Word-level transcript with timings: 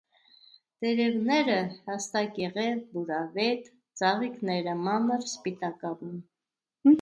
Տերևները՝ 0.83 1.57
հաստակեղև, 1.89 2.79
բուրավետ, 2.95 3.69
ծաղիկները՝ 4.01 4.75
մանր, 4.89 5.29
սպիտակավուն։ 5.35 6.19